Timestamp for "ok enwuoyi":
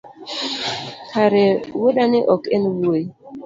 2.33-3.05